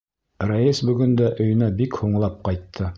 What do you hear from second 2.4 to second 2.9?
ҡайтты.